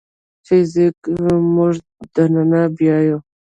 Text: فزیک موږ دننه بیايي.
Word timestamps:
فزیک 0.45 0.97
موږ 1.55 1.73
دننه 2.13 2.61
بیايي. 2.75 3.15